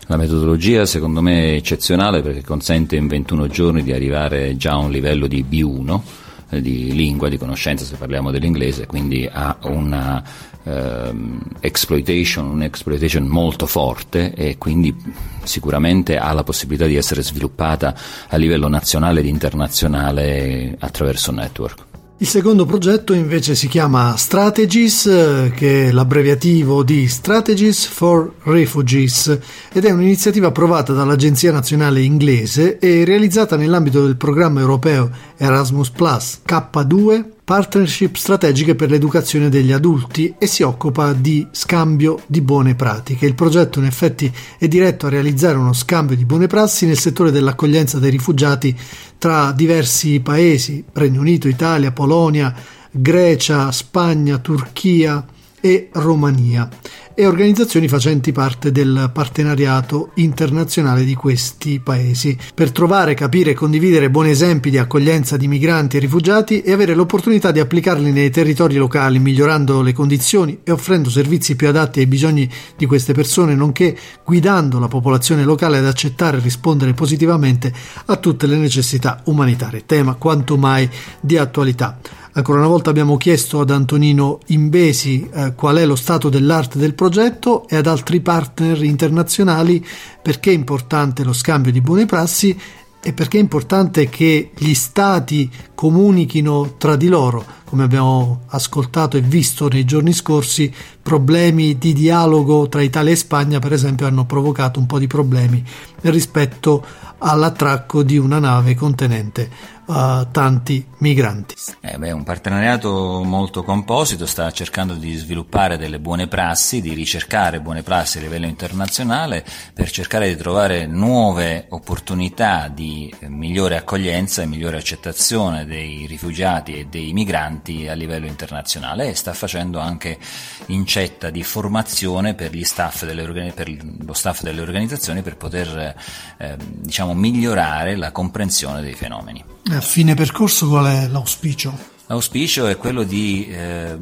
La 0.07 0.17
metodologia 0.19 0.85
secondo 0.85 1.23
me 1.23 1.53
è 1.53 1.55
eccezionale 1.55 2.21
perché 2.21 2.43
consente 2.43 2.95
in 2.95 3.07
21 3.07 3.47
giorni 3.47 3.83
di 3.83 3.93
arrivare 3.93 4.55
già 4.57 4.73
a 4.73 4.79
un 4.79 4.91
livello 4.91 5.27
di 5.27 5.45
B1 5.49 5.95
eh, 5.95 6.24
di 6.49 6.95
lingua, 6.95 7.29
di 7.29 7.39
conoscenza 7.39 7.85
se 7.85 7.97
parliamo 7.97 8.31
dell'inglese, 8.31 8.87
quindi 8.87 9.29
ha 9.31 9.57
una 9.63 10.23
um, 10.65 11.41
exploitation, 11.61 12.47
un'exploitation 12.47 13.25
molto 13.25 13.67
forte 13.67 14.35
e 14.35 14.59
quindi 14.59 14.95
sicuramente 15.43 16.17
ha 16.17 16.33
la 16.33 16.43
possibilità 16.43 16.87
di 16.87 16.97
essere 16.97 17.23
sviluppata 17.23 17.95
a 18.29 18.37
livello 18.37 18.69
nazionale 18.69 19.21
ed 19.21 19.27
internazionale 19.27 20.77
attraverso 20.79 21.33
network. 21.33 21.94
Il 22.19 22.29
secondo 22.29 22.65
progetto 22.65 23.13
invece 23.13 23.57
si 23.57 23.67
chiama 23.67 24.17
Strategies, 24.17 25.07
eh, 25.07 25.53
che 25.53 25.89
è 25.89 25.91
l'abbreviativo 25.91 26.85
di 26.85 27.09
Strategies 27.09 27.87
for 27.87 28.35
Refugees 28.45 29.37
ed 29.73 29.85
è 29.85 29.91
un'iniziativa 29.91 30.47
approvata 30.47 30.93
dall'Agenzia 30.93 31.51
Nazionale 31.51 32.03
Inglese 32.03 32.79
e 32.79 33.05
realizzata 33.05 33.57
nell'ambito 33.57 34.05
del 34.05 34.17
programma 34.17 34.61
europeo 34.61 35.11
Erasmus 35.37 35.91
Plus 35.91 36.39
K2 36.47 37.25
partnership 37.45 38.17
strategiche 38.17 38.75
per 38.75 38.89
l'educazione 38.89 39.51
degli 39.51 39.71
adulti 39.71 40.35
e 40.39 40.47
si 40.47 40.63
occupa 40.63 41.13
di 41.13 41.47
scambio 41.51 42.23
di 42.27 42.41
buone 42.41 42.75
pratiche. 42.75 43.27
Il 43.27 43.35
progetto 43.35 43.79
in 43.79 43.85
effetti 43.85 44.33
è 44.59 44.67
diretto 44.67 45.07
a 45.07 45.11
realizzare 45.11 45.59
uno 45.59 45.75
scambio 45.75 46.17
di 46.17 46.25
buone 46.25 46.47
prassi 46.47 46.87
nel 46.87 46.99
settore 46.99 47.31
dell'accoglienza 47.31 47.99
dei 47.99 48.11
rifugiati 48.11 48.75
tra 49.19 49.53
diversi 49.53 50.21
paesi, 50.21 50.83
Regno 50.95 51.21
Unito, 51.21 51.47
Italia, 51.47 51.93
Polonia, 51.93 52.55
Grecia, 52.91 53.71
Spagna, 53.71 54.39
Turchia 54.39 55.27
e 55.65 55.89
Romania 55.93 56.69
e 57.15 57.27
organizzazioni 57.27 57.89
facenti 57.89 58.33
parte 58.33 58.71
del 58.71 59.11
partenariato 59.15 60.11
internazionale 60.17 61.05
di 61.05 61.15
questi 61.15 61.81
paesi, 61.81 62.37
per 62.55 62.71
trovare, 62.71 63.15
capire 63.15 63.53
e 63.53 63.55
condividere 63.55 64.11
buoni 64.11 64.31
esempi 64.31 64.69
di 64.69 64.77
accoglienza 64.77 65.39
di 65.39 65.49
migranti 65.49 65.97
e 65.97 66.01
rifugiati 66.01 66.61
e 66.61 66.73
avere 66.73 66.95
l'opportunità 66.95 67.51
di 67.51 67.61
applicarli 67.61 68.11
nei 68.11 68.29
territori 68.29 68.75
locali, 68.75 69.21
migliorando 69.21 69.81
le 69.81 69.95
condizioni 69.95 70.59
e 70.65 70.71
offrendo 70.71 71.09
servizi 71.09 71.57
più 71.57 71.69
adatti 71.69 72.01
ai 72.01 72.07
bisogni 72.07 72.51
di 72.77 72.85
queste 72.85 73.15
persone, 73.15 73.55
nonché 73.55 73.97
guidando 74.23 74.79
la 74.79 74.89
popolazione 74.89 75.45
locale 75.45 75.79
ad 75.79 75.87
accettare 75.87 76.37
e 76.37 76.41
rispondere 76.41 76.93
positivamente 76.93 77.73
a 78.07 78.17
tutte 78.17 78.47
le 78.47 78.57
necessità 78.57 79.23
umanitarie, 79.27 79.87
tema 79.87 80.15
quanto 80.17 80.59
mai 80.59 80.91
di 81.21 81.39
attualità. 81.39 81.99
Ancora 82.37 82.59
una 82.59 82.69
volta 82.69 82.91
abbiamo 82.91 83.17
chiesto 83.17 83.61
ad 83.61 83.71
Antonino 83.71 84.41
Imbesi 84.47 85.31
eh, 85.33 85.55
qual 85.55 85.77
è 85.77 85.87
lo 85.87 85.95
stato 85.95 86.29
dell'arte 86.29 86.79
del 86.79 86.95
progetto 86.95 87.69
e 87.69 87.77
ad 87.77 87.87
altri 87.87 88.21
partner 88.21 88.83
internazionali 88.83 89.85
perché 90.21 90.51
è 90.51 90.55
importante 90.55 91.23
lo 91.23 91.33
scambio 91.33 91.71
di 91.71 91.81
buone 91.81 92.07
prassi 92.07 92.59
e 93.01 93.13
perché 93.13 93.37
è 93.37 93.41
importante 93.41 94.09
che 94.09 94.51
gli 94.57 94.75
stati 94.75 95.49
comunichino 95.75 96.75
tra 96.77 96.97
di 96.97 97.07
loro, 97.09 97.45
come 97.67 97.85
abbiamo 97.85 98.45
ascoltato 98.47 99.17
e 99.17 99.21
visto 99.21 99.69
nei 99.69 99.85
giorni 99.85 100.13
scorsi, 100.13 100.73
problemi 101.03 101.77
di 101.77 101.93
dialogo 101.93 102.67
tra 102.69 102.81
Italia 102.81 103.13
e 103.13 103.17
Spagna, 103.17 103.59
per 103.59 103.75
esempio, 103.75 104.07
hanno 104.07 104.25
provocato 104.25 104.81
un 104.81 104.87
po' 104.87 104.99
di 104.99 105.07
problemi 105.07 105.63
rispetto 106.01 106.83
all'attracco 107.19 108.03
di 108.03 108.17
una 108.17 108.39
nave 108.39 108.75
contenente 108.75 109.51
uh, 109.87 110.31
tanti 110.31 110.87
migranti. 110.99 111.55
Eh 111.81 111.99
beh, 111.99 112.13
un 112.13 112.25
partenariato 112.25 113.23
molto 113.25 113.63
composito, 113.63 114.27
sta 114.27 114.51
cercando 114.51 114.95
di 114.95 115.15
sviluppare 115.15 115.77
delle 115.77 115.99
buone 115.99 116.27
prassi, 116.29 116.81
di 116.81 116.95
ricercare 116.95 117.61
buone 117.61 117.83
prassi 117.83 118.19
a 118.19 118.21
livello 118.21 118.47
internazionale 118.47 119.45
per 119.73 119.91
cercare 119.91 120.29
di 120.29 120.37
trovare 120.37 120.87
nuove 120.87 121.67
opportunità 121.71 122.69
di 122.69 123.13
migliore 123.29 123.77
accoglienza 123.77 124.43
e 124.43 124.47
migliore 124.47 124.79
accettazione 124.79 125.65
dei 125.65 126.07
rifugiati 126.07 126.75
e 126.75 126.87
dei 126.87 127.13
migranti 127.13 127.89
a 127.89 127.95
livello 127.95 128.27
internazionale 128.27 129.09
e 129.09 129.15
sta 129.15 129.33
facendo 129.33 129.79
anche 129.79 130.19
incetta 130.67 131.31
di 131.31 131.43
formazione 131.43 132.35
per, 132.35 132.53
staff 132.65 133.05
delle, 133.05 133.53
per 133.53 133.71
lo 134.05 134.13
staff 134.13 134.43
delle 134.43 134.61
organizzazioni 134.61 135.23
per 135.23 135.37
poter 135.37 135.95
eh, 136.39 136.57
diciamo, 136.59 137.15
migliorare 137.15 137.97
la 137.97 138.13
comprensione 138.13 138.81
dei 138.81 138.95
fenomeni. 138.95 139.54
A 139.71 139.81
fine 139.81 140.15
percorso 140.15 140.69
qual 140.69 140.85
è 140.85 141.09
l'auspicio? 141.09 141.77
L'auspicio 142.07 142.67
è 142.67 142.77
quello 142.77 143.03
di 143.03 143.47
eh, 143.49 143.97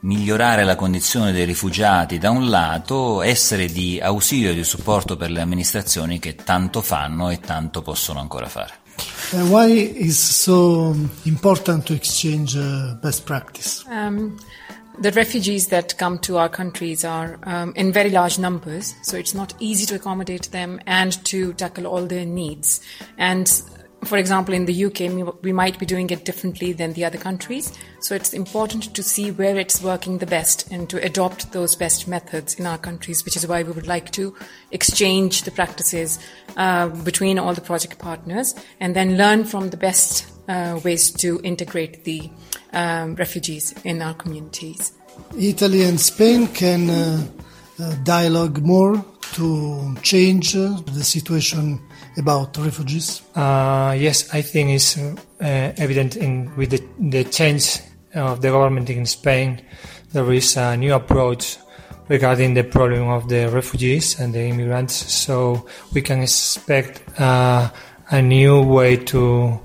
migliorare 0.00 0.64
la 0.64 0.74
condizione 0.74 1.30
dei 1.30 1.44
rifugiati 1.44 2.18
da 2.18 2.30
un 2.30 2.48
lato, 2.48 3.22
essere 3.22 3.66
di 3.66 4.00
ausilio 4.00 4.50
e 4.50 4.54
di 4.54 4.64
supporto 4.64 5.16
per 5.16 5.30
le 5.30 5.40
amministrazioni 5.40 6.18
che 6.18 6.34
tanto 6.34 6.82
fanno 6.82 7.30
e 7.30 7.38
tanto 7.38 7.82
possono 7.82 8.18
ancora 8.18 8.48
fare. 8.48 8.78
Uh, 9.32 9.46
why 9.46 9.70
is 9.70 10.18
so 10.18 10.92
important 11.22 11.84
to 11.84 11.92
exchange 11.92 12.58
uh, 12.58 12.98
best 13.00 13.22
practice? 13.22 13.84
Um, 13.88 14.36
the 15.00 15.12
refugees 15.12 15.68
that 15.68 15.96
come 15.98 16.18
to 16.18 16.36
our 16.36 16.50
countries 16.50 17.04
are 17.04 17.38
um, 17.46 17.72
in 17.76 17.92
very 17.92 18.10
large 18.10 18.40
numbers, 18.40 18.96
so 19.02 19.16
it's 19.16 19.34
not 19.34 19.54
easy 19.60 19.86
to 19.86 19.94
accommodate 19.94 20.50
them 20.50 20.80
and 20.84 21.12
to 21.26 21.52
tackle 21.52 21.86
all 21.86 22.06
their 22.06 22.26
needs. 22.26 22.80
And 23.16 23.48
for 24.04 24.16
example, 24.16 24.54
in 24.54 24.64
the 24.64 24.84
UK, 24.86 25.42
we 25.42 25.52
might 25.52 25.78
be 25.78 25.84
doing 25.84 26.08
it 26.10 26.24
differently 26.24 26.72
than 26.72 26.94
the 26.94 27.04
other 27.04 27.18
countries. 27.18 27.72
So 28.00 28.14
it's 28.14 28.32
important 28.32 28.94
to 28.94 29.02
see 29.02 29.30
where 29.30 29.58
it's 29.58 29.82
working 29.82 30.18
the 30.18 30.26
best 30.26 30.70
and 30.70 30.88
to 30.88 31.02
adopt 31.04 31.52
those 31.52 31.76
best 31.76 32.08
methods 32.08 32.54
in 32.54 32.66
our 32.66 32.78
countries, 32.78 33.24
which 33.24 33.36
is 33.36 33.46
why 33.46 33.62
we 33.62 33.72
would 33.72 33.86
like 33.86 34.10
to 34.12 34.34
exchange 34.70 35.42
the 35.42 35.50
practices 35.50 36.18
uh, 36.56 36.88
between 36.88 37.38
all 37.38 37.52
the 37.52 37.60
project 37.60 37.98
partners 37.98 38.54
and 38.80 38.96
then 38.96 39.18
learn 39.18 39.44
from 39.44 39.70
the 39.70 39.76
best 39.76 40.26
uh, 40.48 40.80
ways 40.82 41.10
to 41.10 41.40
integrate 41.44 42.04
the 42.04 42.30
um, 42.72 43.14
refugees 43.16 43.74
in 43.84 44.00
our 44.00 44.14
communities. 44.14 44.92
Italy 45.38 45.82
and 45.82 46.00
Spain 46.00 46.46
can 46.48 46.88
uh, 46.88 47.26
uh 47.78 47.94
dialogue 48.04 48.62
more 48.62 49.04
to 49.34 49.96
change 50.02 50.56
uh, 50.56 50.80
the 50.92 51.04
situation 51.04 51.80
about 52.16 52.56
refugees? 52.58 53.22
Uh, 53.34 53.96
yes, 53.98 54.32
I 54.34 54.42
think 54.42 54.70
it's 54.70 54.98
uh, 54.98 55.14
evident 55.38 56.16
in 56.16 56.54
with 56.56 56.70
the, 56.70 56.82
the 56.98 57.24
change 57.24 57.80
of 58.14 58.40
the 58.40 58.50
government 58.50 58.90
in 58.90 59.06
Spain. 59.06 59.62
There 60.12 60.30
is 60.32 60.56
a 60.56 60.76
new 60.76 60.94
approach 60.94 61.58
regarding 62.08 62.54
the 62.54 62.64
problem 62.64 63.08
of 63.08 63.28
the 63.28 63.48
refugees 63.50 64.18
and 64.18 64.34
the 64.34 64.40
immigrants. 64.40 64.94
So 64.94 65.66
we 65.94 66.02
can 66.02 66.22
expect 66.22 67.20
uh, 67.20 67.70
a 68.10 68.20
new 68.20 68.62
way 68.62 68.96
to 68.96 69.60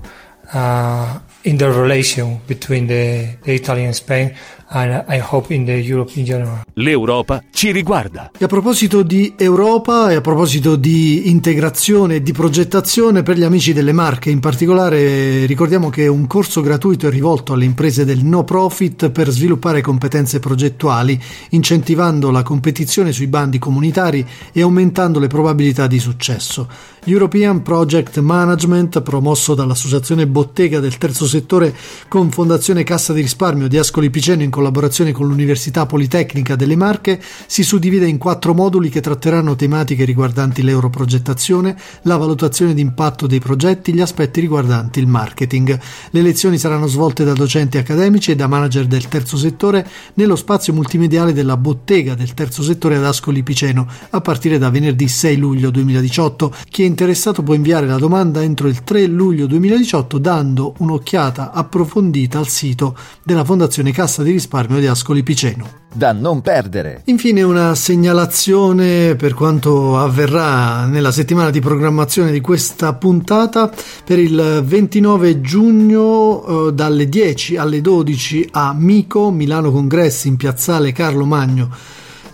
uh, 0.54 1.18
in 1.42 1.58
the 1.58 1.70
relation 1.70 2.40
between 2.46 2.86
the, 2.86 3.36
the 3.42 3.54
Italy 3.54 3.84
and 3.84 3.94
Spain. 3.94 4.36
And 4.68 5.04
I 5.08 5.20
hope 5.20 5.52
in 5.52 5.64
the 5.64 5.72
Europe 5.72 6.12
in 6.14 6.24
general. 6.24 6.62
L'Europa 6.74 7.42
ci 7.50 7.72
riguarda. 7.72 8.30
E 8.36 8.44
a 8.44 8.48
proposito 8.48 9.02
di 9.02 9.34
Europa 9.36 10.10
e 10.10 10.16
a 10.16 10.20
proposito 10.20 10.76
di 10.76 11.30
integrazione 11.30 12.16
e 12.16 12.22
di 12.22 12.32
progettazione 12.32 13.22
per 13.22 13.36
gli 13.36 13.44
amici 13.44 13.72
delle 13.72 13.92
Marche, 13.92 14.30
in 14.30 14.40
particolare 14.40 15.46
ricordiamo 15.46 15.90
che 15.90 16.06
un 16.06 16.26
corso 16.26 16.60
gratuito 16.60 17.06
è 17.06 17.10
rivolto 17.10 17.52
alle 17.52 17.64
imprese 17.64 18.04
del 18.04 18.24
no 18.24 18.44
profit 18.44 19.10
per 19.10 19.30
sviluppare 19.30 19.80
competenze 19.80 20.38
progettuali, 20.38 21.20
incentivando 21.50 22.30
la 22.30 22.42
competizione 22.42 23.12
sui 23.12 23.26
bandi 23.26 23.58
comunitari 23.58 24.26
e 24.52 24.62
aumentando 24.62 25.18
le 25.18 25.28
probabilità 25.28 25.86
di 25.86 25.98
successo. 25.98 26.68
European 27.04 27.62
Project 27.62 28.18
Management, 28.18 29.00
promosso 29.02 29.54
dall'Associazione 29.54 30.26
Bottega 30.26 30.80
del 30.80 30.98
Terzo 30.98 31.26
Settore 31.26 31.74
con 32.08 32.30
Fondazione 32.30 32.82
Cassa 32.82 33.12
di 33.12 33.20
Risparmio 33.20 33.68
di 33.68 33.78
Ascoli 33.78 34.10
Piceno 34.10 34.42
in 34.42 34.50
collaborazione 34.56 35.12
con 35.12 35.28
l'Università 35.28 35.84
Politecnica 35.84 36.56
delle 36.56 36.76
Marche, 36.76 37.20
si 37.46 37.62
suddivide 37.62 38.08
in 38.08 38.16
quattro 38.16 38.54
moduli 38.54 38.88
che 38.88 39.02
tratteranno 39.02 39.54
tematiche 39.54 40.06
riguardanti 40.06 40.62
l'europrogettazione, 40.62 41.76
la 42.02 42.16
valutazione 42.16 42.72
di 42.72 42.80
impatto 42.80 43.26
dei 43.26 43.38
progetti, 43.38 43.92
gli 43.92 44.00
aspetti 44.00 44.40
riguardanti 44.40 44.98
il 44.98 45.08
marketing. 45.08 45.78
Le 46.08 46.22
lezioni 46.22 46.56
saranno 46.56 46.86
svolte 46.86 47.22
da 47.22 47.34
docenti 47.34 47.76
accademici 47.76 48.30
e 48.30 48.36
da 48.36 48.46
manager 48.46 48.86
del 48.86 49.08
terzo 49.08 49.36
settore 49.36 49.86
nello 50.14 50.36
spazio 50.36 50.72
multimediale 50.72 51.34
della 51.34 51.58
Bottega 51.58 52.14
del 52.14 52.32
Terzo 52.32 52.62
Settore 52.62 52.96
ad 52.96 53.04
Ascoli 53.04 53.42
Piceno 53.42 53.86
a 54.08 54.20
partire 54.22 54.56
da 54.56 54.70
venerdì 54.70 55.06
6 55.06 55.36
luglio 55.36 55.68
2018. 55.68 56.54
Chi 56.70 56.82
è 56.82 56.86
interessato 56.86 57.42
può 57.42 57.52
inviare 57.52 57.86
la 57.86 57.98
domanda 57.98 58.42
entro 58.42 58.68
il 58.68 58.82
3 58.82 59.06
luglio 59.06 59.46
2018 59.46 60.16
dando 60.16 60.72
un'occhiata 60.78 61.52
approfondita 61.52 62.38
al 62.38 62.48
sito 62.48 62.96
della 63.22 63.44
Fondazione 63.44 63.92
Cassa 63.92 64.22
di 64.22 64.30
Risparmio 64.30 64.44
di 64.78 64.86
Ascoli 64.86 65.22
Piceno. 65.22 65.84
Da 65.92 66.12
non 66.12 66.42
perdere. 66.42 67.02
Infine 67.06 67.42
una 67.42 67.74
segnalazione 67.74 69.16
per 69.16 69.34
quanto 69.34 69.98
avverrà 69.98 70.84
nella 70.84 71.10
settimana 71.10 71.50
di 71.50 71.60
programmazione 71.60 72.32
di 72.32 72.40
questa 72.40 72.92
puntata 72.94 73.70
per 74.04 74.18
il 74.18 74.62
29 74.64 75.40
giugno 75.40 76.68
eh, 76.68 76.72
dalle 76.72 77.08
10 77.08 77.56
alle 77.56 77.80
12 77.80 78.48
a 78.52 78.74
Mico, 78.76 79.30
Milano 79.30 79.70
Congressi 79.70 80.28
in 80.28 80.36
piazzale 80.36 80.92
Carlo 80.92 81.24
Magno 81.24 81.70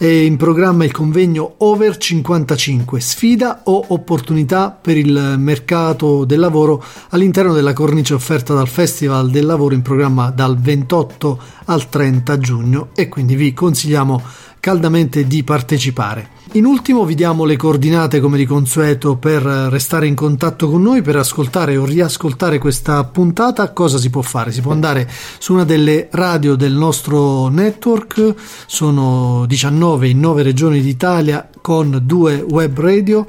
è 0.03 0.07
in 0.09 0.37
programma 0.37 0.85
il 0.85 0.91
convegno 0.91 1.55
Over 1.59 1.97
55, 1.97 2.99
sfida 2.99 3.61
o 3.67 3.85
opportunità 3.91 4.73
per 4.73 4.97
il 4.97 5.37
mercato 5.39 6.25
del 6.25 6.41
lavoro 6.41 6.83
all'interno 7.11 7.53
della 7.53 7.73
cornice 7.73 8.13
offerta 8.13 8.53
dal 8.53 8.67
Festival 8.67 9.31
del 9.31 9.47
Lavoro 9.47 9.75
in 9.75 9.83
programma 9.83 10.31
dal 10.31 10.59
28 10.59 11.41
al 11.67 11.89
30 11.89 12.39
giugno. 12.39 12.89
E 12.97 13.09
quindi 13.09 13.37
vi 13.37 13.55
consigliamo 13.55 14.21
caldamente 14.63 15.27
di 15.27 15.43
partecipare. 15.43 16.29
In 16.53 16.67
ultimo 16.67 17.05
vi 17.05 17.17
diamo 17.17 17.45
le 17.45 17.57
coordinate 17.57 18.21
come 18.21 18.37
di 18.37 18.47
consueto 18.47 19.17
per 19.17 19.43
restare 19.43 20.07
in 20.07 20.15
contatto 20.15 20.71
con 20.71 20.81
noi, 20.81 21.03
per 21.03 21.17
ascoltare 21.17 21.77
o 21.77 21.85
riascoltare 21.85 22.59
questa 22.59 23.03
puntata. 23.03 23.73
Cosa 23.73 23.99
si 23.99 24.09
può 24.09 24.23
fare? 24.23 24.53
Si 24.53 24.61
può 24.61 24.71
andare 24.71 25.11
su 25.39 25.53
una 25.53 25.65
delle 25.65 26.07
radio 26.13 26.55
del 26.55 26.75
nostro 26.75 27.49
network, 27.49 28.35
sono 28.67 29.47
19 29.47 30.07
in 30.07 30.21
9 30.21 30.43
regioni 30.45 30.81
d'Italia 30.81 31.49
con 31.61 32.01
due 32.05 32.37
web 32.37 32.79
radio 32.79 33.27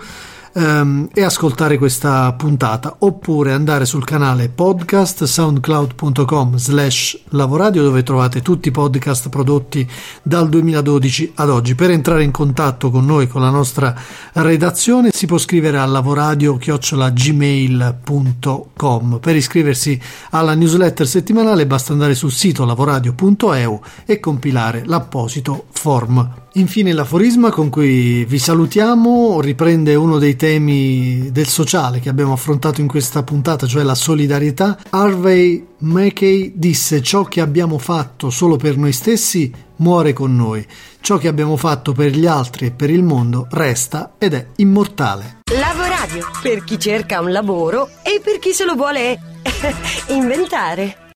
ehm, 0.53 1.09
e 1.13 1.23
ascoltare 1.23 1.77
questa 1.77 2.31
puntata 2.33 2.95
oppure 2.99 3.51
andare 3.53 3.85
sul 3.85 4.03
canale 4.03 4.49
podcast 4.49 5.23
soundcloud.com 5.23 6.55
slash 6.55 7.19
lavoradio 7.29 7.83
dove 7.83 8.03
trovate 8.03 8.41
tutti 8.41 8.67
i 8.69 8.71
podcast 8.71 9.29
prodotti 9.29 9.89
dal 10.21 10.49
2012 10.49 11.33
ad 11.35 11.49
oggi. 11.49 11.75
Per 11.75 11.89
entrare 11.91 12.23
in 12.23 12.31
contatto 12.31 12.89
con 12.89 13.05
noi 13.05 13.27
con 13.27 13.41
la 13.41 13.49
nostra 13.49 13.95
redazione 14.33 15.09
si 15.11 15.25
può 15.25 15.37
scrivere 15.37 15.77
a 15.77 15.85
lavoradio 15.85 16.57
gmail.com 17.13 17.99
per 19.19 19.35
iscriversi 19.35 19.99
alla 20.31 20.53
newsletter 20.53 21.07
settimanale 21.07 21.65
basta 21.65 21.93
andare 21.93 22.15
sul 22.15 22.31
sito 22.31 22.65
lavoradio.eu 22.65 23.81
e 24.05 24.19
compilare 24.19 24.83
l'apposito 24.85 25.65
form 25.71 26.42
Infine 26.55 26.93
l'aforisma 26.93 27.49
con 27.49 27.69
cui 27.69 28.25
vi 28.25 28.37
salutiamo 28.37 29.41
riprende 29.41 29.95
uno 29.95 30.19
dei 30.19 30.35
temi 30.35 31.31
del 31.31 31.47
sociale 31.47 31.99
che 31.99 32.09
abbiamo 32.09 32.33
affrontato 32.33 32.79
in 32.79 32.87
questa 32.87 33.23
puntata, 33.23 33.65
cioè 33.65 33.81
la 33.81 33.95
solidarietà. 33.95 34.77
Harvey 34.91 35.65
Mackey 35.79 36.51
disse 36.55 37.01
ciò 37.01 37.23
che 37.23 37.41
abbiamo 37.41 37.79
fatto 37.79 38.29
solo 38.29 38.57
per 38.57 38.77
noi 38.77 38.91
stessi 38.91 39.51
muore 39.77 40.13
con 40.13 40.35
noi, 40.35 40.63
ciò 41.01 41.17
che 41.17 41.27
abbiamo 41.27 41.57
fatto 41.57 41.91
per 41.91 42.11
gli 42.11 42.27
altri 42.27 42.67
e 42.67 42.71
per 42.71 42.91
il 42.91 43.01
mondo 43.01 43.47
resta 43.49 44.13
ed 44.19 44.35
è 44.35 44.47
immortale. 44.57 45.39
Lavoradio, 45.59 46.27
per 46.39 46.63
chi 46.63 46.77
cerca 46.77 47.19
un 47.19 47.31
lavoro 47.31 47.89
e 48.03 48.21
per 48.23 48.37
chi 48.37 48.51
se 48.51 48.63
lo 48.63 48.75
vuole 48.75 49.19
inventare. 50.09 51.02